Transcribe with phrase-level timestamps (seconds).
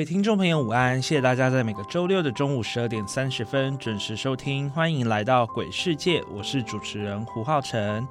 [0.00, 1.02] 各位听众朋友，午安！
[1.02, 8.08] 谢谢大家在每个周六的中午十二点三十分准时收听，欢迎来到鬼世界，我是主持人胡浩辰。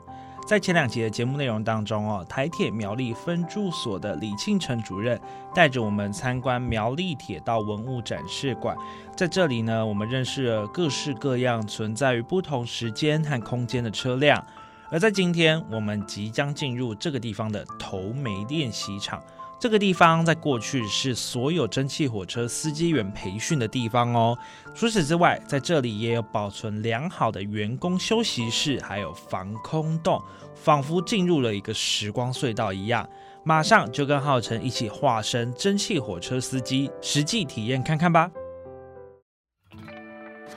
[0.47, 5.19] 在前两集的节目内容当中哦，台铁苗栗分驻所的李庆成主任
[5.51, 8.77] 带着我们参观苗栗铁道文物展示馆，
[9.15, 14.45] 在这里呢，我们认识了各式各样存在于不同时间和空间的车辆。
[14.91, 19.19] 而在今天，我们即将进入这个地方的头眉练习场。
[19.59, 24.37] 这个地方在过去是所有蒸汽火车司机员培训的地方哦。
[24.73, 30.23] 除此之外，在这里也有保存良好的员工休息室，还有防空洞，
[30.55, 33.07] 仿佛进入了一个时光隧道一样。
[33.43, 38.31] 马上就跟浩辰一起化身蒸汽火车司机，实际体验看看吧。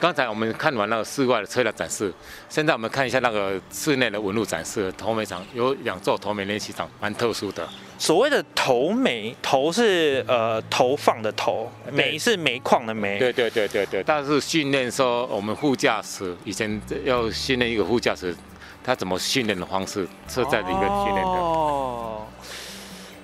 [0.02, 2.12] 刚才我们看完那个室外的车辆展示，
[2.48, 4.92] 现在我们看一下那个室内的纹路展示。
[4.98, 7.64] 头眉场有两座头眉练习场，蛮特殊的。
[7.98, 13.16] 所谓的头眉，头是呃投放的头，煤是煤矿的煤。
[13.16, 14.02] 对对对对对。
[14.02, 18.34] 但是训练说我们副驾驶以前要训练一个副驾驶，
[18.82, 21.30] 他怎么训练的方式是在里面训练的。
[21.30, 22.26] 哦。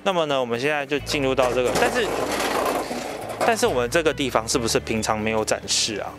[0.04, 2.06] 那么呢，我们现在就进入到这个，但是
[3.40, 6.14] 但是我们这个地方是不是平常没有展示啊？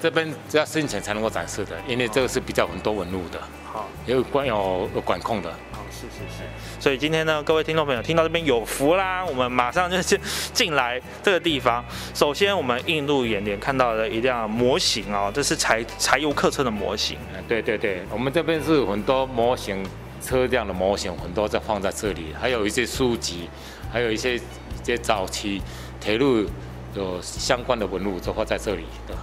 [0.00, 6.42] 这边只要申请才能够展示的，因为这个是比较很多纹路的，好，有管有有管控的，好，是是是。
[6.80, 10.18] 所以今天呢，各位听众朋友听到这边有福啦，我们马上就进
[10.52, 11.84] 进来这个地方。
[12.14, 17.16] 首先，我们映入眼帘看到的一辆模型哦，这是柴柴油客车的模型。
[17.46, 19.86] 对对对，我们这边是很多模型
[20.20, 23.48] 车辆的模型，很多在放在这里，还有一些书籍，
[23.92, 24.40] 还有一些一
[24.82, 25.62] 些早期
[26.00, 26.44] 铁路
[26.94, 29.14] 有相关的纹路都放在这里的。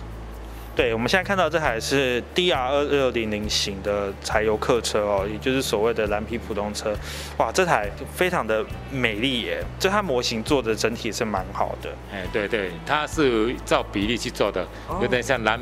[0.79, 6.95] 对，我们现在看到这台是 DR 二六零零型的柴油客车哦，也就是所谓的蓝皮普通车。
[7.35, 11.89] 哇，这台非常的美丽耶，就它模型做的整体是蛮好的。
[12.13, 14.65] 哎，对对，它是照比例去做的，
[15.01, 15.59] 有点像蓝，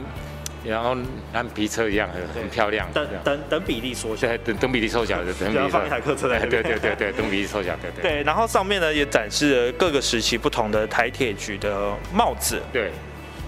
[0.64, 0.96] 然后
[1.34, 2.88] 蓝皮车一样，很很漂亮。
[2.94, 8.04] 等等等比例缩小，等等比例缩小的，等比例放一台客车在对对对对，等比例缩小，对 对。
[8.04, 12.62] 对，然后上面呢也展示了各个时期不同的台铁局的帽子。
[12.72, 12.92] 对。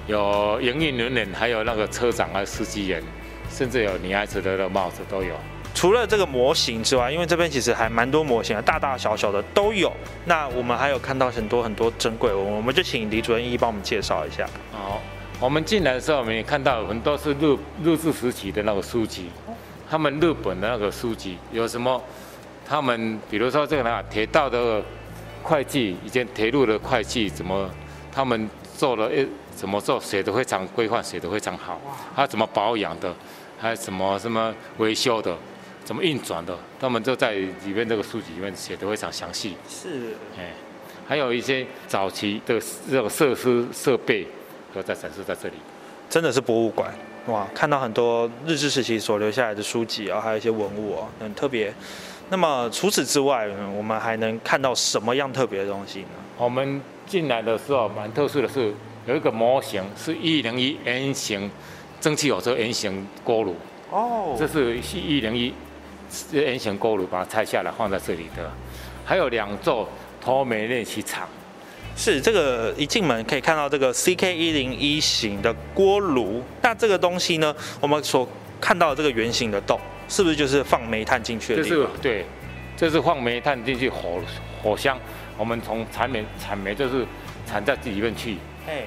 [0.09, 2.99] 有营运人员，还有那个车长啊、司机员，
[3.47, 5.35] 甚至有女孩子的帽子都有。
[5.75, 9.93] 除了这个模型之外，因为这边其实还蛮多模型啊，大大小小的都有。
[10.25, 14.49] 那我们还有看到很多很多珍贵，我们就请李主任一一帮我们介绍一下。
[14.71, 14.99] 好，
[15.39, 19.29] 我们进来的时候，我们也看到很多是日日治时期的那个书籍，
[19.87, 22.01] 他们日本的那个书籍有什么？
[22.67, 24.81] 他们比如说这个呢，铁道的
[25.43, 27.69] 会计，以前铁路的会计怎么，
[28.11, 29.27] 他们做了一。
[29.59, 31.81] 怎么做写的非常规范，写的非常好。
[32.15, 33.13] 还有怎么保养的，
[33.59, 35.35] 还有什么什么维修的，
[35.83, 39.57] 怎么运转的，他们都在里面这个书籍里面写的非常详细。
[39.67, 40.53] 是，哎，
[41.05, 42.57] 还有一些早期的
[42.89, 44.25] 这种设施设备
[44.73, 45.55] 都在展示在这里。
[46.09, 46.89] 真的是博物馆
[47.27, 47.45] 哇！
[47.53, 51.73] 看到很多日治时期所留下来的书籍啊，还有一些文物啊，很特别。
[52.29, 56.07] 那么除此之外，我们还能看到什么样特别的东西呢？
[56.37, 58.73] 我们进来的时候蛮特殊的是。
[59.09, 61.49] 有一个模型是一零一 N 型
[61.99, 63.55] 蒸汽火车 N 型锅炉
[63.89, 65.51] 哦，这是一零一
[66.31, 68.51] N 型锅炉，把它拆下来放在这里的。
[69.03, 69.89] 还有两座
[70.21, 71.27] 脱煤练习场，
[71.95, 76.43] 是这个一进门可以看到这个 CK 一零一型的锅炉。
[76.61, 78.29] 那这个东西呢，我们所
[78.61, 81.89] 看到的这个圆形的洞，是不是就是放煤炭进去的地方？
[81.99, 82.23] 对，
[82.77, 84.21] 这是放煤炭进去火
[84.61, 84.95] 火箱，
[85.35, 87.03] 我们从产煤产煤就是
[87.47, 88.37] 产在里面去。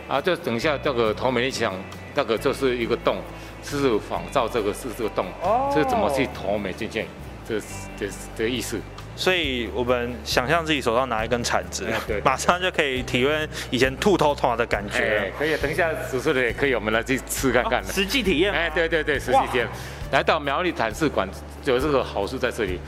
[0.08, 1.74] 啊，就等一下这个头眉墙，
[2.14, 3.16] 那个就是一个洞，
[3.62, 5.26] 是仿照这个是这个洞，
[5.72, 7.06] 这是怎么去头眉进去？
[7.48, 7.60] 这
[7.98, 8.80] 这这意思。
[9.14, 15.30] 所以我们想象自己手上拿一根铲子，对 马上就可以体验以前兔头头的感觉。
[15.38, 17.84] 可以，等一下主持人也可以，我们来去吃看看。
[17.84, 18.50] 实际体验。
[18.50, 19.68] 哎，对对对，实际体验。
[20.10, 21.28] 来到苗栗展示馆，
[21.64, 22.78] 有这个好处在这里，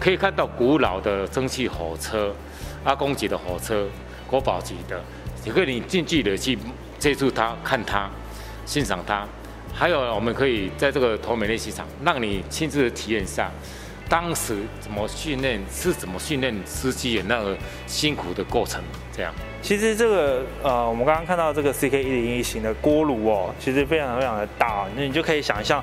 [0.00, 2.34] 可以看到古老的蒸汽火车，
[2.82, 3.86] 阿公级的火车，
[4.26, 5.00] 国宝级的。
[5.44, 6.58] 也可以你近距离去
[6.98, 8.10] 接触它、看它、
[8.64, 9.26] 欣赏它，
[9.74, 13.50] 还有我们可以在这个投美练习场，让你亲自体验一下
[14.08, 17.56] 当时怎么训练，是怎么训练司机的那个
[17.86, 18.82] 辛苦的过程，
[19.14, 19.32] 这样。
[19.62, 25.82] 其实这个呃，我们刚刚看到这个 CK 一零一型的锅炉哦，其实非常非常的大，那你就可以想象。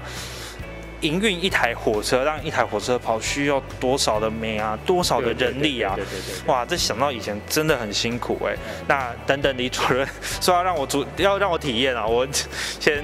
[1.02, 5.98] 营运一台火车，让一台火车跑，需要多少的煤啊，多少的人力啊？
[6.48, 8.56] 哇，这想到以前真的很辛苦哎。
[8.88, 10.08] 那等等，李主任
[10.42, 12.28] 说要让我主，要让我体验啊，我
[12.80, 13.04] 先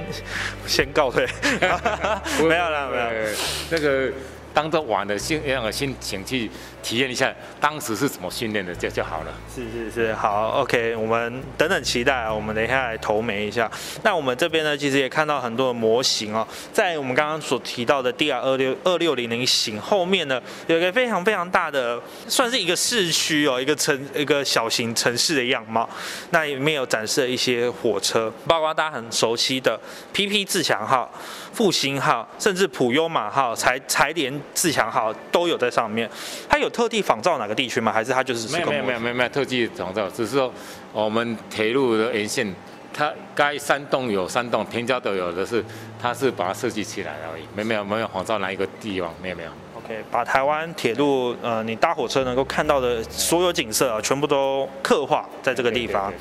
[0.66, 1.28] 先告退。
[2.48, 3.36] 没有了，没有。
[3.70, 4.12] 那个。
[4.57, 6.50] 当着玩的心那样的心情去
[6.81, 9.31] 体验一下当时是怎么训练的就就好了。
[9.54, 13.69] 是是是，好，OK，我们等等期待，我们等一下来投媒一下。
[14.01, 25.88] 那我们这边呢，其实也看到很多的模型哦，在我们刚刚所提到的 DR 二六二六零零型后面呢，有一个非常非常大的，算是一个市区哦，一个城一个小型城市的样貌。
[26.31, 29.80] 那里面有展示了一些火车，包括大家很熟悉的
[30.15, 31.07] PP 自强号。
[31.54, 36.10] 复兴号，甚至普悠马号、柴柴联自强号都有在上面。
[36.48, 37.92] 它有特地仿造哪个地区吗？
[37.92, 40.54] 还是它就是没有没有没有没有没有特地仿造，只是说
[40.94, 42.54] 我们铁路的沿线，
[42.94, 45.64] 它该山洞有山洞，平交都有的是，
[46.00, 49.50] 它是把它设计起来而已，没没有没有仿造哪一个地方，没有没有。
[49.78, 56.14] OK，把台湾铁路呃，你搭火车能够看到的所有景色啊，全部都刻画在这个地方。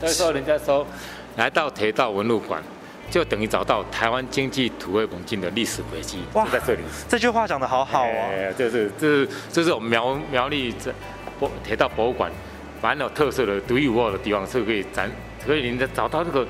[0.00, 0.86] 那时候人家说，
[1.36, 2.62] 来到铁道文物馆。
[3.10, 6.80] 就等于找到台湾经济土味猛进的历史轨迹，哇在这里。
[7.08, 8.28] 这句话讲的好好啊！
[8.58, 10.92] 这是这是这是我们苗苗栗这
[11.38, 12.28] 博铁道博物馆
[12.82, 15.08] 蛮有特色的独一无二的地方，是可以展，
[15.46, 16.44] 可以您找到这个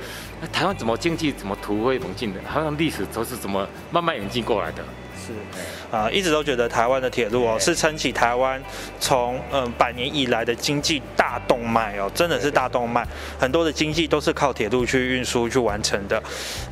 [0.51, 4.83] 台湾怎么经济怎么土味猛进的，好像历史都是怎么慢慢演进过来的。
[5.25, 8.61] 是，啊，一直都觉得台湾的铁路哦，是撑起台湾
[8.99, 13.07] 从嗯百年以来的经济大动脉哦，真的是大动脉，
[13.39, 16.21] 很多的经济都是靠铁路去运输去完成的。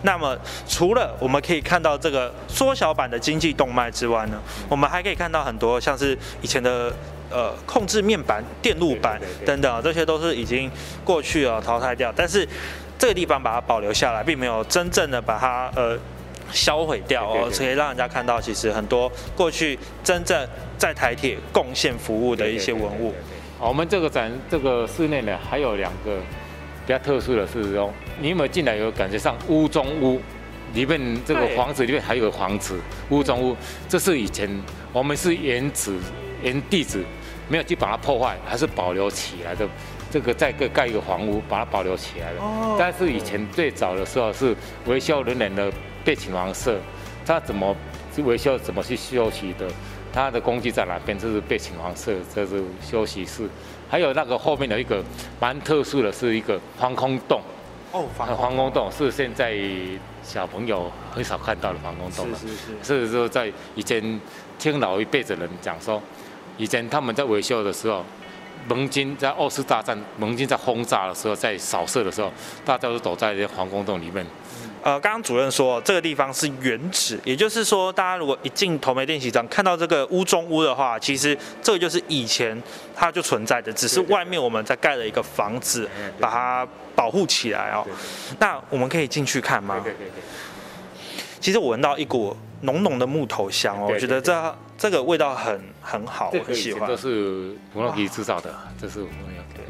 [0.02, 0.36] 那么
[0.68, 6.92] 除了我们可以看到这个缩小版的经济动脉之外呢，我们还可以看到很多像是以前的
[7.30, 10.68] 呃控制面板、电路板等等，这些都是已经
[11.04, 12.48] 过去了淘汰掉，但是
[12.98, 15.96] 这个地方把它保留下来，并没有真正的把它呃。
[16.52, 23.14] 销毁掉哦，可以让人家看到，其实很多过去真正在台铁贡献服务的一些文物。
[23.58, 26.16] 我们这个展这个室内呢，还有两个
[26.86, 30.20] 比较特殊的是哦，你有没有进来有感觉上屋中屋
[30.72, 32.80] 里面这个房子里面还有房子
[33.10, 33.56] 屋中屋，
[33.88, 34.48] 这是以前
[34.92, 35.92] 我们是原址
[36.42, 37.04] 原地址
[37.48, 39.68] 没有去把它破坏，还是保留起来的。
[40.10, 42.42] 这个再盖盖一个房屋把它保留起来了。
[42.42, 42.76] 哦。
[42.78, 44.56] 但是以前最早的时候是
[44.86, 45.70] 维修人员的。
[46.04, 46.78] 被寝房舍，
[47.24, 47.74] 他怎么
[48.24, 48.58] 维修？
[48.58, 49.66] 怎么去休息的？
[50.12, 51.16] 他的工具在哪边？
[51.18, 53.48] 这是被寝房舍，这是休息室。
[53.88, 55.02] 还有那个后面的一个
[55.38, 57.40] 蛮特殊的，是一个防空洞。
[57.92, 59.56] 哦，防防空洞是现在
[60.22, 62.38] 小朋友很少看到的防空洞了。
[62.38, 63.06] 是是是。
[63.06, 64.20] 是说在以前
[64.58, 66.00] 听老一辈的人讲说，
[66.56, 68.04] 以前他们在维修的时候，
[68.68, 72.32] 盟军在二次大战，盟军在轰炸的时候，在扫射的时候，
[72.64, 74.24] 大家都躲在这些防空洞里面。
[74.82, 82.60] 呃，刚刚主任说这个地方是原址，也就是说，大家如果一进头梅练习场看到这个屋中屋的话，其实这个就是以前
[82.96, 85.86] 它就存在的，只是外面我们在盖了一个房子，
[86.18, 87.86] 把它保护起来哦。
[88.38, 89.84] 那我们可以进去看吗？
[91.40, 96.88] 其实我闻到一股浓浓的木头香哦，我觉得这这个味道很很好，我很喜欢。
[96.88, 99.04] 这是普罗皮制造的，这是。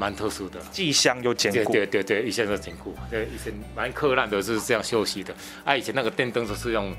[0.00, 1.73] 蛮特殊的，既香又坚固。
[1.73, 2.97] 对对对，以前都坚固。
[3.11, 5.34] 对，以前蛮破烂的，是这样休息的。
[5.63, 6.96] 啊，以前那个电灯都是用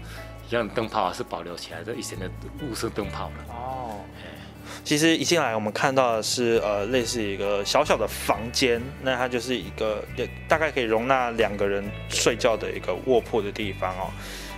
[0.48, 2.30] 像灯泡是保留起来的，以前的
[2.62, 3.46] 雾式灯泡了。
[3.50, 4.00] 哦。
[4.84, 10.06] 其实一进来，我们看到的是呃，类似一个小小的房间，那它就是一个
[10.48, 14.12] 大概可以容纳两个人睡觉的一个卧铺的地方哦。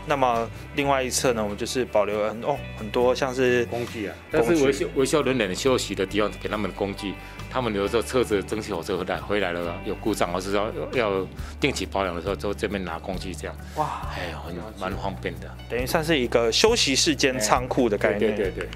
[0.06, 7.14] 那么另外一侧呢，我们就是保留了很哦很多像是工具啊，但是维修维修人员休息的地方给他们的工具。
[7.50, 11.28] 他们有时候车子蒸汽火车回来回来了有故障，或是要要
[11.60, 13.56] 定期保养的时候，就这边拿工具这样。
[13.76, 18.36] 哇，哎，很蛮方便的，等于算是一个休息室兼仓库的概念。
[18.36, 18.70] 对对对。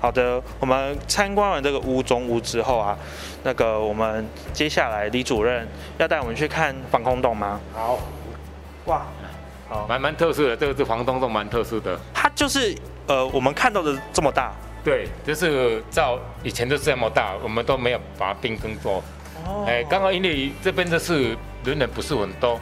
[0.00, 2.98] 好的，我们参观完这个屋中屋之后啊，
[3.44, 5.66] 那个我们接下来李主任
[5.98, 7.60] 要带我们去看防空洞吗？
[7.72, 8.00] 好。
[8.86, 9.06] 哇，
[9.68, 11.98] 好，蛮蛮特殊的，这个是防空洞，蛮特殊的。
[12.14, 12.74] 它就是
[13.06, 14.52] 呃，我们看到的这么大。
[14.84, 19.02] 对，就是照以前都这么大，我们都没有把它变更多。
[19.44, 19.64] 哦。
[19.66, 22.60] 哎，刚好因为这边的是人人不是很多，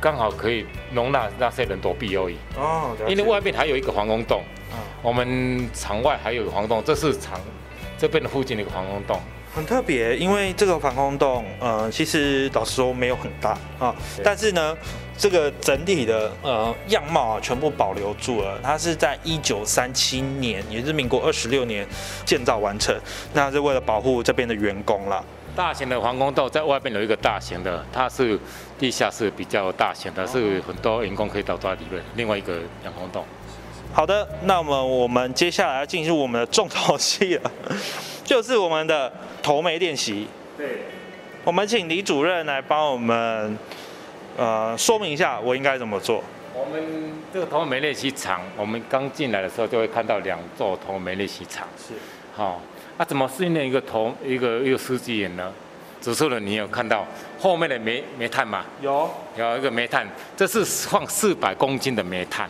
[0.00, 2.36] 刚好可以容纳那些人躲避而已。
[2.56, 2.96] 哦。
[3.08, 4.42] 因为外面还有一个防空洞。
[5.02, 7.38] 我们场外还有个防空洞，这是场
[7.98, 9.20] 这边的附近的一个防空洞。
[9.54, 13.94] 很特别，因为这个防空洞，呃，其实老实说没有很大啊，
[14.24, 14.76] 但是呢，
[15.16, 18.58] 这个整体的呃样貌啊，全部保留住了。
[18.60, 21.86] 它是在一九三七年，也是民国二十六年
[22.26, 22.92] 建造完成，
[23.32, 25.22] 那是为了保护这边的员工啦。
[25.54, 28.36] 大型的防空洞在外面有一个大型的，它是
[28.76, 32.02] 地下室比较大型的，是很多员工可以到抓理论。
[32.16, 33.24] 另外一个防空洞。
[33.92, 37.52] 好的，那么我们接下来要进入我们的重头戏了，
[38.24, 39.12] 就是我们的
[39.42, 40.26] 头眉练习。
[40.56, 40.78] 对，
[41.44, 43.56] 我们请李主任来帮我们
[44.36, 46.24] 呃说明一下我应该怎么做。
[46.54, 51.66] 我们这个头眉练习场，我们刚进来的时候就会看到两座头眉练习场。
[51.76, 51.94] 是，
[52.34, 52.60] 好，
[52.96, 55.52] 那怎么训练一个头一个一个司机员呢？
[56.00, 57.06] 主持人，你有看到
[57.40, 58.64] 后面的煤煤炭吗？
[58.82, 62.48] 有，有一个煤炭，这是放四百公斤的煤炭。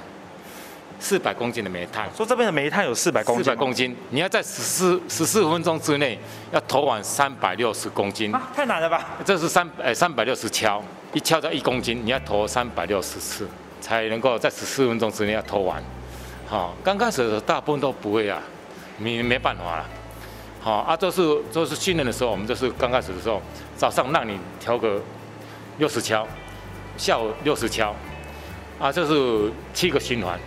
[1.01, 6.19] 四百公斤的煤炭，说这边的煤炭有四百公斤，四百公斤，你要在十四十四分钟之内
[6.51, 9.05] 要投完三百六十公斤，太难了吧？
[9.25, 10.83] 这是三呃三百六十敲，
[11.13, 13.47] 一敲在一公斤，你要投三百六十次，
[13.81, 15.83] 才能够在十四分钟之内要投完。
[16.47, 18.41] 好，刚开始的时候大部分都不会啊，
[18.99, 19.87] 你没办法了。
[20.61, 21.23] 好啊，这是
[21.53, 23.43] 这是训练的时候，我们就是刚开始的时候，
[23.77, 25.03] 早上让你调个
[25.77, 26.27] 六十敲，
[26.97, 27.95] 下午六十敲，
[28.79, 30.41] 啊，这是七个循环。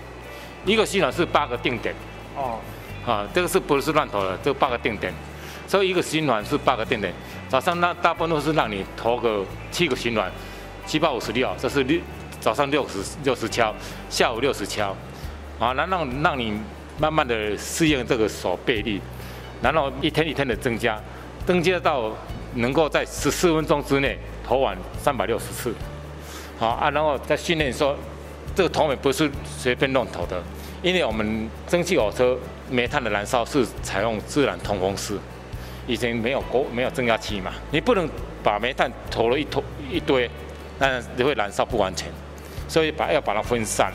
[0.67, 1.95] 一个循环是八个定点，
[2.35, 2.59] 哦，
[3.05, 4.37] 啊，这个是不是乱投的？
[4.43, 5.13] 这八个定点，
[5.65, 7.13] 所以一个循环是八个定点。
[7.47, 10.29] 早上那大部分都是让你投个七个循环，
[10.85, 12.01] 七八五十六，这是六
[12.41, 13.73] 早上六十六十敲，
[14.09, 14.93] 下午六十敲，
[15.57, 16.59] 啊，然后让你
[16.99, 18.99] 慢慢的适应这个手背力，
[19.61, 20.99] 然后一天一天的增加，
[21.45, 22.11] 增加到
[22.55, 25.73] 能够在十四分钟之内投完三百六十次，
[26.59, 27.95] 好啊，然后再训练说，
[28.53, 30.43] 这个投尾不是随便乱投的。
[30.81, 32.37] 因为我们蒸汽火车
[32.69, 35.17] 煤炭的燃烧是采用自然通风式，
[35.87, 38.07] 以前没有锅没有增压器嘛，你不能
[38.43, 40.29] 把煤炭投了一坨一堆，
[40.79, 42.07] 那你会燃烧不完全，
[42.67, 43.91] 所以把要把它分散，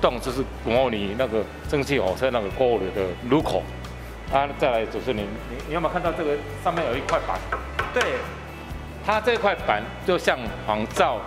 [0.00, 3.62] 洞就是模拟那个蒸汽火车那个锅炉的入口。
[4.32, 7.36] 啊，再来就是你你你有没有看到这个上面有一块板？
[7.92, 8.00] 对，
[9.04, 11.20] 它这块板就像仿造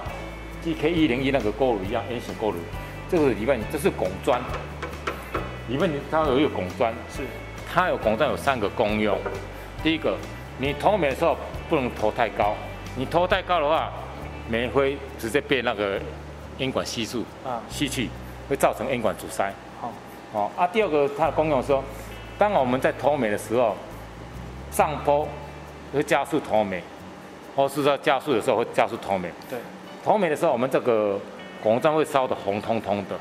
[0.64, 2.58] GK 一零一那个锅炉一样，N 型锅炉，
[3.12, 4.42] 这个里面这是拱砖。
[5.68, 7.24] 里面它有一个拱砖，是
[7.74, 9.18] 它有拱砖有三个功用。
[9.82, 10.16] 第一个，
[10.58, 11.38] 你投煤的时候
[11.70, 12.54] 不能投太高，
[12.96, 13.92] 你投太高的话，
[14.50, 16.00] 煤灰直接被那个
[16.58, 18.10] 烟管吸住啊，吸去
[18.50, 19.52] 会造成烟管阻塞。
[19.80, 19.92] 好，
[20.34, 21.84] 哦啊，第二个它的功用说，
[22.38, 23.76] 当我们在投煤的时候，
[24.72, 25.28] 上坡
[25.94, 26.84] 会加速投煤，
[27.56, 29.30] 或是说加速的时候会加速投煤。
[29.50, 29.60] 对，
[30.04, 31.20] 投煤的时候，我们这个
[31.62, 33.18] 拱砖会烧得红彤彤的。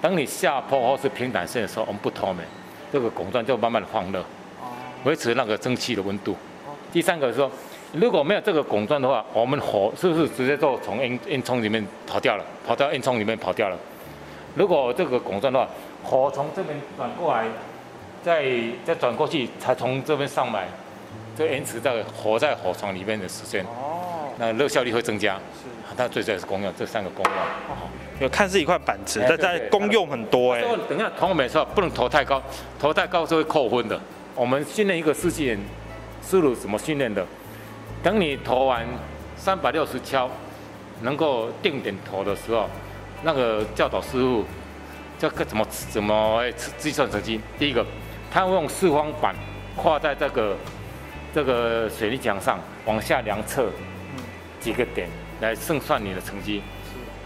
[0.00, 2.42] 等你下坡或是平坦线的时候，我们不投煤，
[2.92, 4.24] 这个拱砖就慢慢的放热，
[5.04, 6.36] 维持那个蒸汽的温度。
[6.92, 7.50] 第三个是说，
[7.92, 13.76] 如果没有这个拱砖的话，我们火是不是直接就从烟烟囱里面跑掉了，跑到烟囱里面跑掉了？
[14.54, 15.68] 如果这个拱砖的话，
[16.02, 17.44] 火从这边转过来，
[18.22, 18.44] 再
[18.84, 20.66] 再转过去，才从这边上来，
[21.36, 25.34] 这延迟在火在火床里面的时间，哦，那热效率会增加。
[25.62, 27.34] 是，它最主要是功用，这三个功用。
[28.20, 30.62] 有看是一块板子，但在功用很多哎。
[30.86, 32.40] 等一下投煤的时候不能投太高，
[32.78, 33.98] 投太高是会扣分的。
[34.34, 35.58] 我们训练一个司机员，
[36.20, 37.26] 思路怎么训练的？
[38.02, 38.86] 等你投完
[39.36, 40.28] 三百六十敲，
[41.00, 42.68] 能够定点投的时候，
[43.22, 44.44] 那个教导师傅，
[45.18, 46.42] 这个怎么怎么
[46.76, 47.40] 计算成绩？
[47.58, 47.84] 第一个，
[48.30, 49.34] 他会用四方板
[49.76, 50.54] 跨在这个
[51.34, 53.70] 这个水泥墙上，往下量测
[54.60, 55.08] 几个点，
[55.40, 56.62] 来胜算你的成绩。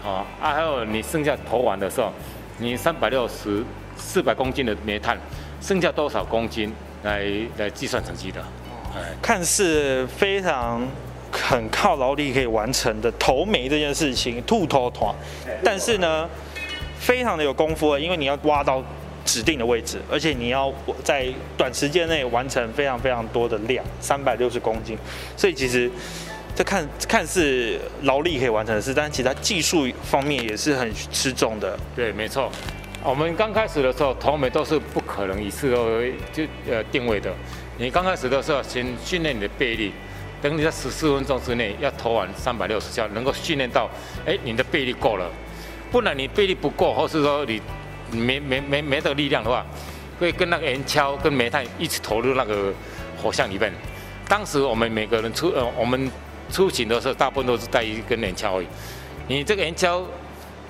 [0.05, 0.53] 啊啊！
[0.53, 2.13] 还有你剩下投完的时候，
[2.59, 3.63] 你三百六十
[3.97, 5.17] 四百公斤的煤炭，
[5.59, 6.71] 剩下多少公斤
[7.01, 7.25] 来
[7.57, 8.39] 来计算成绩的？
[9.21, 10.87] 看似非常
[11.31, 15.13] 很靠劳力可以完成的投煤这件事情，吐头团，
[15.63, 16.29] 但是呢，
[16.99, 18.83] 非常的有功夫，因为你要挖到
[19.25, 20.71] 指定的位置，而且你要
[21.03, 24.95] 在短时间内完成非常非常多的量，三百六十公斤，
[25.35, 25.89] 所以其实。
[26.55, 31.77] 这看看似劳力可以完成的事，但其他技术方面也是很吃重的。
[31.93, 32.49] 对，没错。
[33.03, 37.29] 我们刚开始的时候投煤都是不可能一次都就呃定位的。
[37.77, 39.91] 你刚开始的时候先训练你的背力，
[40.41, 43.89] 等你在十四分钟之内要投完三百六十下，能够训练到，
[44.25, 45.29] 哎，你的背力够了。
[45.91, 47.61] 不然你背力不够，或是说你
[48.11, 49.65] 没没没没的力量的话，
[50.21, 52.73] 会跟那个岩锹跟煤炭一起投入那个
[53.21, 53.73] 火象里面。
[54.29, 56.09] 当时我们每个人出呃我们。
[56.51, 58.67] 出行的时候，大部分都是带一根连锹而已。
[59.27, 60.03] 你这个连锹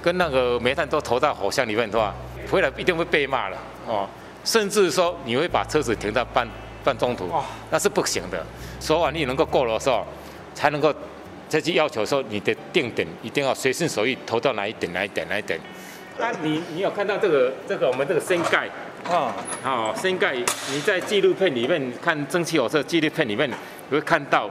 [0.01, 2.13] 跟那个煤炭都投到火箱里面的话，
[2.50, 4.08] 回来一定会被骂了哦。
[4.44, 6.48] 甚至说你会把车子停到半
[6.84, 7.29] 半中途，
[7.72, 8.46] 那是不行的。
[8.79, 10.05] 手腕力能够够的时候，
[10.53, 10.94] 才能够
[11.50, 15.60] 再去要求说你的定点一定要随心所欲投到哪一点哪一点哪一点。
[16.17, 18.70] 那你你有看到这个这个我们这个升盖？
[19.10, 23.55] 哦，好，升盖你在纪录片里面看蒸汽火车纪录片里面，你
[23.91, 24.50] 会看到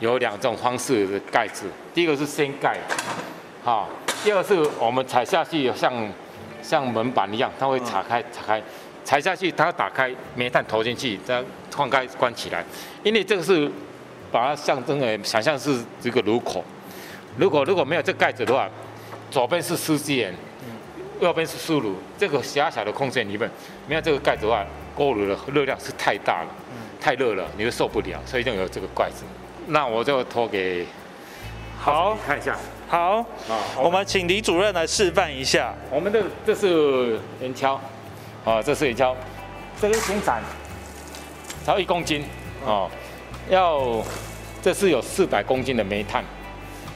[0.00, 2.76] 有两种方式的盖子，第一个是先盖，
[3.62, 3.88] 好，
[4.24, 5.92] 第二个是我们踩下去像
[6.62, 8.62] 像门板一样，它会拆开拆开，
[9.04, 12.64] 踩下去它打开煤炭投进去，再放开关起来，
[13.02, 13.70] 因为这个是
[14.32, 16.64] 把它象征的想象是这个炉口，
[17.36, 18.68] 如果如果没有这盖子的话，
[19.30, 20.34] 左边是司机员。
[21.20, 23.46] 右边是输炉，这个狭小的空间里面，
[23.86, 24.64] 没有这个盖子的话，
[24.94, 26.48] 锅炉的热量是太大了，
[26.98, 29.24] 太热了，你会受不了，所以就有这个盖子。
[29.66, 30.86] 那我就托给，
[31.78, 32.56] 好，看一下，
[32.88, 35.72] 好，啊，我们请李主任来示范一下。
[35.90, 37.78] 我们的这是圆锹，
[38.44, 39.14] 啊，这是圆锹，
[39.80, 40.42] 这个生产，
[41.64, 42.24] 超一公斤，
[42.64, 42.90] 哦，
[43.48, 44.02] 要，
[44.62, 46.24] 这是有四百公斤的煤炭，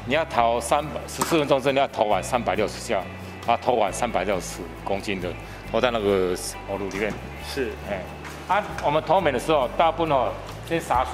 [0.06, 3.02] 你要投三百十四分钟之内要投完三百六十下。
[3.46, 5.28] 啊投完三百六十公斤的，
[5.70, 6.34] 投在那个
[6.66, 7.12] 火炉里面。
[7.46, 8.00] 是，哎，
[8.48, 10.32] 啊，我们投煤的时候，大部分哦
[10.66, 11.12] 先洒水。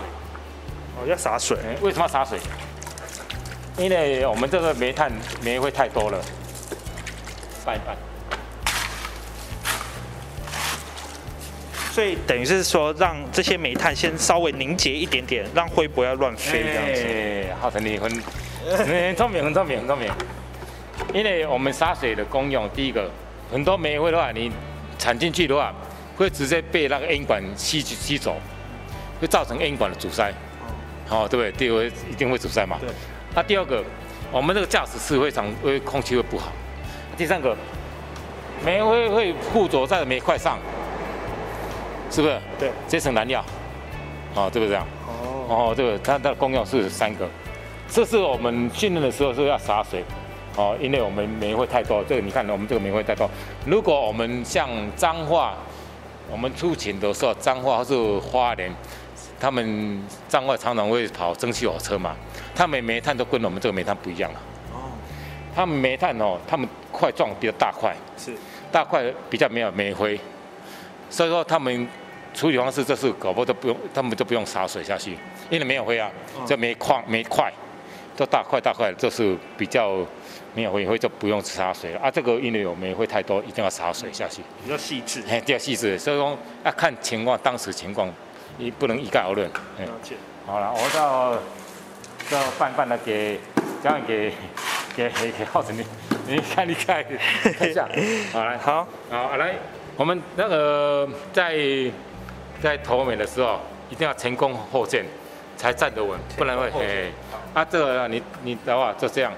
[1.01, 1.57] 哦，要洒水？
[1.81, 2.39] 为什么要洒水？
[3.79, 5.11] 因为我们这个煤炭
[5.43, 6.21] 煤会太多了，
[7.65, 7.97] 拌一拌。
[11.91, 17.03] 所以等于是说，让这些煤炭先稍微凝结一点点，让灰不要乱飞这样子。
[17.03, 18.11] 哎，好，成你很
[18.77, 20.11] 很聪明，很聪明，很聪明。
[21.15, 23.11] 因为我们洒水的功用，第一个，
[23.51, 24.53] 很多煤灰的话，你
[24.99, 25.75] 铲进去的话，
[26.17, 28.37] 会直接被那个烟管吸吸走，
[29.21, 30.33] 会造成烟管的阻塞，
[31.11, 31.53] 哦，对不对？
[31.53, 32.79] 第二个一定会阻塞嘛。
[32.81, 32.89] 对。
[33.35, 33.83] 那第二个，
[34.33, 36.53] 我们这个驾驶室会常，会空气会不好。
[37.17, 37.57] 第三个，
[38.65, 40.59] 煤灰会附着在煤块上，
[42.11, 42.39] 是不是？
[42.59, 42.71] 对。
[42.89, 43.45] 节省燃料，
[44.35, 44.87] 哦，对不对这样？
[45.07, 45.47] 哦。
[45.49, 47.29] 哦，这个它的功用是三个，
[47.89, 50.05] 这是我们训练的时候是要洒水。
[50.57, 53.31] 哦，因为我们煤会太多，这个你看，我们这个煤会太多。
[53.65, 55.55] 如果我们像脏话，
[56.29, 58.71] 我们出勤的时候，脏话或是花莲，
[59.41, 62.15] 他们彰化常常会跑蒸汽火车嘛，
[62.55, 64.41] 他们煤炭都跟我们这个煤炭不一样了。
[64.73, 64.93] 哦，
[65.57, 68.33] 他们煤炭哦，他们块状比较大块，是
[68.71, 70.21] 大块比较没有煤灰，
[71.09, 71.89] 所以说他们
[72.35, 75.17] 处理方式就是搞不都不用，他们就不用洒水下去，
[75.49, 76.11] 因为没有灰啊，
[76.47, 77.51] 这煤矿煤块
[78.15, 80.07] 都大块大块，就是比较。
[80.53, 82.11] 没有煤灰就不用洒水了啊！
[82.11, 85.97] 这个因为有煤灰太多，一定要洒水下去，比较细致，比较细致。
[85.97, 88.13] 所以说要看情况，当时情况，
[88.57, 89.47] 你不能一概而论。
[89.49, 90.17] 了解。
[90.47, 91.35] 好了，我到
[92.31, 93.39] 到半半的给，
[93.83, 94.33] 这样给
[94.97, 95.85] 给给浩子你，
[96.27, 97.05] 你看你看
[97.59, 97.89] 看一下。
[98.33, 99.55] 好来，好，好来，
[99.97, 101.57] 我们那个在
[102.61, 103.61] 在投美的时候，
[103.91, 105.05] 一定要前功后箭，
[105.57, 107.11] 才站得稳，不然会哎。
[107.55, 109.33] 啊，这个你你的话就这样。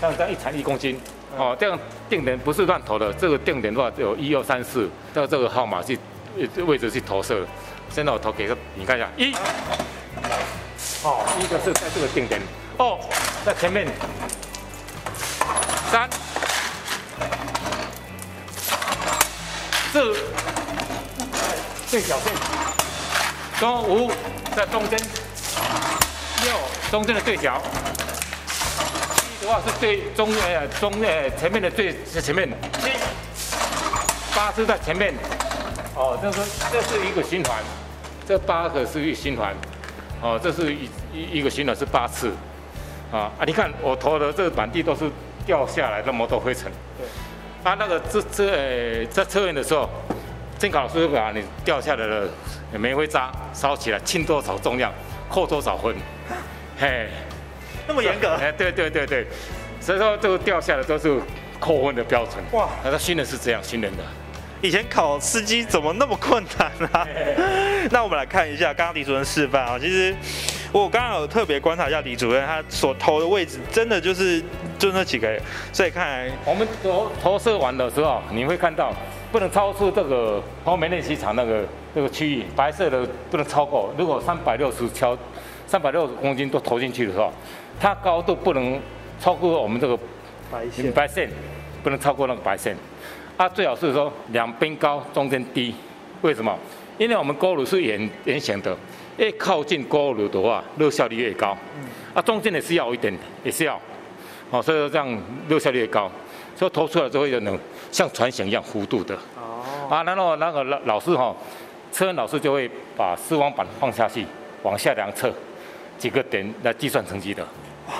[0.00, 1.00] 像这样一铲一公斤，
[1.38, 5.98] 哦，这样定点不是乱投的，这个定点的话有一二三四，到这个号码去
[6.66, 7.46] 位置去投射。
[7.90, 9.32] 现在我投给个，你看一下，一，
[11.02, 12.40] 哦，一个是在这个定点，
[12.76, 12.98] 二
[13.44, 13.86] 在前面，
[15.90, 16.08] 三，
[19.92, 20.16] 四，
[21.86, 22.32] 最小线，
[23.58, 24.12] 中五
[24.54, 24.98] 在中间，
[26.42, 26.52] 六。
[26.90, 27.60] 中间的最小。
[29.40, 32.48] 的话是最中呃中呃前面的最前面，
[32.80, 32.90] 七。
[34.34, 35.14] 八是在前面，
[35.96, 37.56] 哦，这是这是一个循环，
[38.28, 39.54] 这八个是一循环，
[40.20, 42.30] 哦，这是一一一个循环是八次，
[43.10, 45.10] 啊啊，你看我投的这个板地都是
[45.46, 47.06] 掉下来那么多灰尘，对，
[47.64, 49.88] 啊那个这这呃在测验的时候，
[50.58, 52.28] 监考老师会把你掉下来的
[52.78, 54.92] 煤灰渣烧起来，轻多少重量，
[55.30, 55.96] 扣多少分，
[56.78, 57.08] 嘿。
[57.88, 58.34] 那么严格？
[58.34, 59.24] 哎，对对对对，
[59.80, 61.20] 所以说这个掉下来都是
[61.60, 62.42] 扣分的标准。
[62.50, 64.02] 哇，那他训练是这样新人的。
[64.62, 67.06] 以前考司机怎么那么困难啊？
[67.90, 69.78] 那我们来看一下刚刚李主任示范啊。
[69.78, 70.14] 其实
[70.72, 74.42] 我刚刚有特别观察一下李主任，他所投的位置真的就是
[74.78, 75.38] 就那几个。
[75.72, 78.92] 所以看来我们投投射完的时候，你会看到
[79.30, 81.64] 不能超出这个红梅练习场那个
[81.94, 83.94] 那个区域，白色的不能超过。
[83.96, 85.16] 如果三百六十敲
[85.66, 87.32] 三百六十公斤都投进去的时候。
[87.78, 88.80] 它高度不能
[89.20, 89.94] 超过我们这个
[90.50, 91.28] 白线，白线
[91.82, 92.74] 不能超过那个白线。
[93.36, 95.74] 啊，最好是说两边高，中间低。
[96.22, 96.56] 为什么？
[96.96, 98.74] 因为我们锅炉是圆圆形的，
[99.18, 101.54] 越靠近锅炉的话，热效率越高。
[101.78, 101.86] 嗯。
[102.14, 103.12] 啊，中间也是要一点，
[103.44, 103.78] 也是要。
[104.50, 105.06] 哦，所以说这样
[105.48, 106.10] 热效率越高，
[106.56, 107.58] 所以投出来之后就能
[107.92, 109.14] 像船型一样弧度的。
[109.36, 109.86] 哦。
[109.90, 111.36] 啊，然后那个老老师哈，
[111.92, 114.24] 测验老师就会把视网板放下去，
[114.62, 115.30] 往下量测
[115.98, 117.42] 几个点来计算成绩的。
[117.88, 117.94] 哇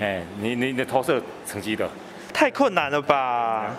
[0.00, 1.88] 哎，你你的投射成绩的，
[2.34, 3.72] 太困难了吧？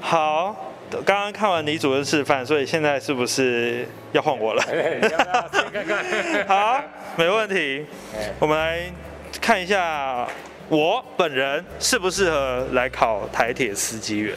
[0.00, 4.62] 好，刚刚看完李主任示范，所以现在是不是要换我了？
[6.48, 6.82] 好，
[7.16, 7.84] 没问题。
[8.38, 8.90] 我们来
[9.40, 10.26] 看一下
[10.68, 14.34] 我本人适不适合来考台铁司机员。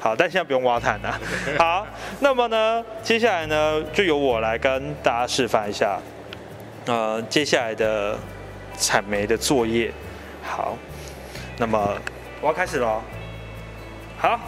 [0.00, 1.20] 好，但现在不用挖炭了。
[1.58, 1.86] 好，
[2.20, 5.98] 那么呢，接下来呢，就由我来跟大家示范一下，
[6.86, 8.16] 呃，接下来的
[8.76, 9.92] 采煤的作业。
[10.42, 10.78] 好，
[11.58, 11.98] 那么
[12.40, 13.02] 我要开始了。
[14.16, 14.40] 好。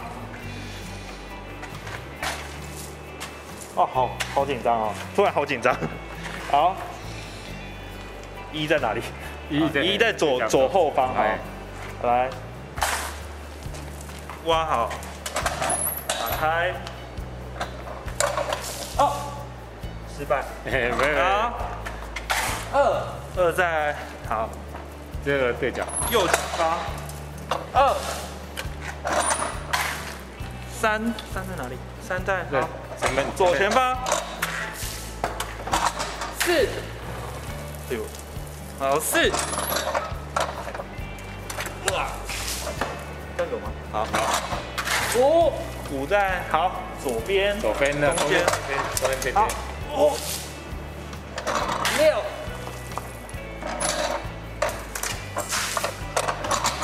[3.75, 5.75] 哦，好好紧张哦，突然好紧张。
[6.51, 6.75] 好，
[8.51, 9.01] 一在哪里？
[9.49, 11.07] 一在一在左左后方。
[11.13, 11.23] 啊，
[12.03, 12.29] 来，
[14.45, 14.89] 挖好，
[16.07, 16.73] 打开。
[18.97, 19.13] 哦，
[20.15, 20.43] 失败。
[21.17, 21.53] 好，
[22.73, 23.03] 二
[23.37, 23.95] 二在
[24.29, 24.49] 好。
[25.25, 26.77] 这个对角，右前方，
[27.73, 27.95] 二，
[30.69, 31.01] 三，
[31.33, 31.77] 三在哪里？
[32.05, 32.67] 三在好，
[33.03, 33.97] 前面左前方，
[36.39, 36.67] 四，
[37.89, 38.05] 哎呦，
[38.79, 39.29] 好四，
[41.91, 42.07] 哇，
[43.37, 43.69] 这有吗？
[43.91, 44.09] 好，好，
[45.19, 45.51] 五，
[45.91, 46.71] 五在好
[47.03, 48.41] 左边，左边的中间，
[48.95, 49.45] 左边这边，
[49.91, 50.13] 五，
[51.97, 52.23] 六。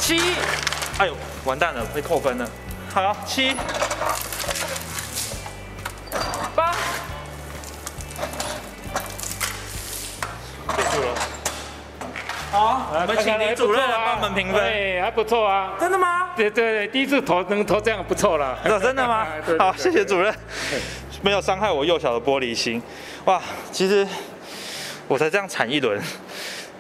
[0.01, 0.35] 七，
[0.97, 2.45] 哎呦，完蛋了，被扣分了。
[2.93, 3.55] 好，七，
[12.59, 14.61] 好，我们请李主任来帮我们评分。
[14.61, 15.77] 对，还不错啊。
[15.79, 16.31] 真的吗？
[16.35, 18.59] 对对对，第一次投能投这样不错了。
[18.81, 19.25] 真的吗？
[19.57, 20.33] 好，谢谢主任，
[21.21, 22.81] 没有伤害我幼小的玻璃心。
[23.23, 23.41] 哇，
[23.71, 24.05] 其实
[25.07, 25.97] 我才这样铲一轮，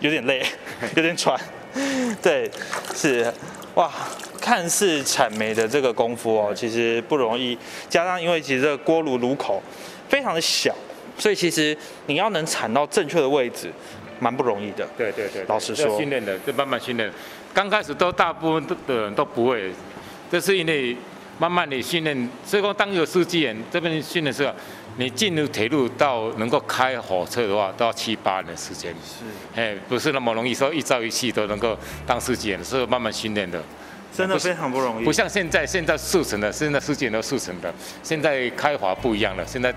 [0.01, 0.45] 有点累，
[0.97, 1.39] 有点喘。
[2.21, 2.51] 对，
[2.93, 3.33] 是，
[3.75, 3.89] 哇，
[4.41, 7.57] 看似铲煤的这个功夫哦，其实不容易。
[7.87, 9.63] 加上因为其实这个锅炉炉口
[10.09, 10.75] 非常的小，
[11.17, 13.71] 所以其实你要能铲到正确的位置，
[14.19, 14.87] 蛮不容易的。
[14.97, 17.11] 对对对，老实说，训练的，这慢慢训练。
[17.53, 19.71] 刚开始都大部分的人都不会，
[20.31, 20.95] 这是因为
[21.37, 22.29] 慢慢的训练。
[22.45, 24.53] 所以说，当有司机员这边训练时候。
[24.97, 28.93] 你进入铁路到能够开火车的话，都要七八年的时间。
[28.95, 29.23] 是，
[29.55, 33.63] 哎，不是那么容易说一朝一夕都能够当司机员，是慢慢训练的。
[34.13, 35.05] 真的非常不容易。
[35.05, 37.73] 不像现在，现在速成的，现在司机员都速成的。
[38.03, 39.73] 现在开法不一样了，现在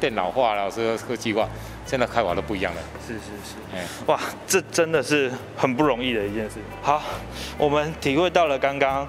[0.00, 1.48] 电脑化了，这个科技化，
[1.86, 2.80] 现在开法都不一样了。
[3.06, 3.56] 是是是。
[3.74, 6.56] 哎，哇，这真的是很不容易的一件事。
[6.82, 7.02] 好，
[7.58, 9.06] 我们体会到了刚刚。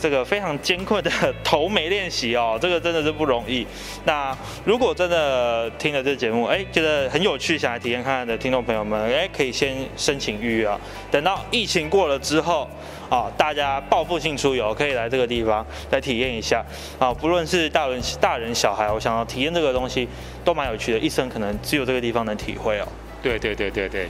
[0.00, 1.10] 这个非常艰困的
[1.42, 3.66] 头眉练习哦，这个真的是不容易。
[4.04, 4.32] 那
[4.64, 10.78] 如果真的听了这节目，哎，觉得很有趣，想来体验看看的听众朋友们，哎，可以先申请预约啊。
[11.10, 12.70] 等到疫情过了之后，
[13.08, 16.64] 啊，大家报复性出游，可以来这个地方来体验一下
[16.98, 17.12] 啊。
[17.12, 20.06] 不论是大人、大人、小孩，我想要体验这个东西
[20.44, 22.88] 都蛮有趣的，一生可能只有这个地方能体会哦。
[23.22, 24.08] 对对对对对，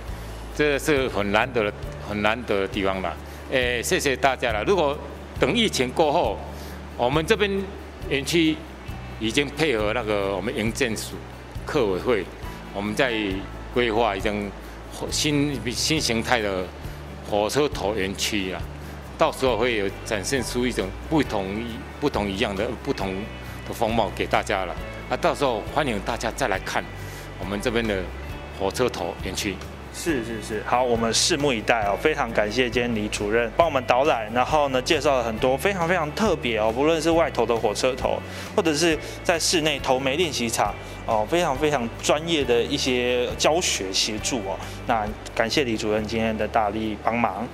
[0.54, 1.72] 这是很难得的、
[2.08, 3.16] 很难得的地方啦。
[3.52, 4.62] 哎，谢谢大家了。
[4.64, 4.98] 如果
[5.40, 6.36] 等疫情过后，
[6.96, 7.50] 我们这边
[8.08, 8.56] 园区
[9.20, 11.14] 已经配合那个我们营建署、
[11.64, 12.24] 客委会，
[12.74, 13.14] 我们在
[13.72, 14.50] 规划一种
[15.10, 16.64] 新新形态的
[17.30, 18.60] 火车头园区啊，
[19.18, 21.44] 到时候会有展现出一种不同
[22.00, 23.12] 不同一样的不同
[23.66, 24.74] 的风貌给大家了。
[25.10, 26.84] 啊，到时候欢迎大家再来看
[27.40, 28.00] 我们这边的
[28.58, 29.56] 火车头园区。
[29.92, 31.98] 是是是，好，我们拭目以待哦。
[32.00, 38.20] 非常感谢今天李主任帮我们导览，然后呢介绍了很多非常非常特别哦，不论是外头的火车头，
[38.54, 40.72] 或者是在室内投煤练习场
[41.04, 44.56] 哦，非常非常专业的一些教学协助哦。
[44.86, 45.04] 那
[45.34, 47.44] 感谢李主任今天的大力帮忙，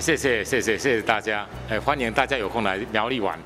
[0.00, 3.38] 谢谢谢谢谢谢大家，哎，欢迎大家有空来苗栗玩。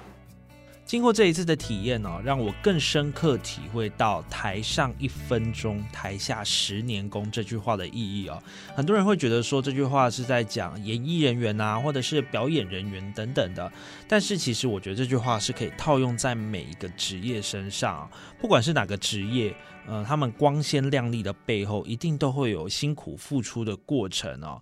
[0.87, 8.43] 经过这一次的体验呢，让我更深刻体会到“台上一分钟，台下十年功”这句话的意义哦。
[8.75, 13.71] 很多人会觉得说这句话是在讲演艺人员啊，或者是表演人员等等的，
[14.09, 19.55] 但是其实我觉得这句话是可以套用在每一个职业身上，不管是哪个职业，
[19.87, 24.59] 呃，他们光鲜亮丽的背后，一定都会有辛苦付出的过程哦。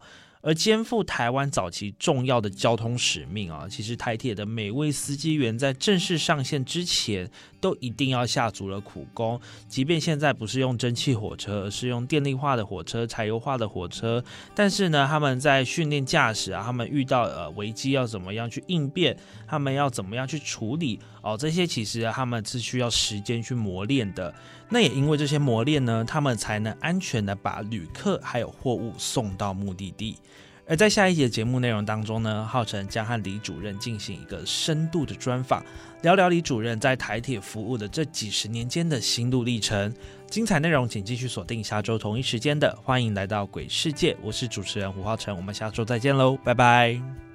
[0.47, 7.29] 而肩负台湾早期重要的交通使命啊，其实台铁的每位司机员在正式上线之前，
[7.61, 9.41] 都一定要下足了苦功。
[9.67, 14.23] 即便现在不是用蒸汽火车，而是用电力化的火车、柴油化的火车，
[14.55, 24.35] 但是呢，他们在训练驾驶啊，他们遇到呃危机要怎么样去应变，他们要怎么样去处理哦，这些其实他们是需要时间去磨练的。
[24.69, 30.17] 那也因为这些磨练呢，他们才能安全的把旅客还有货物送到目的地。
[30.69, 35.65] 而在下一节节目内容当中呢，浩辰将和李主任进行一个深度的专访，
[36.03, 39.95] 聊聊李主任在台铁服务的这几十年间的心路历程。
[40.29, 47.26] 精彩内容请继续锁定下周同一时间的，欢迎来到鬼世界，我是主持人胡浩辰，我们下周再见喽，拜拜。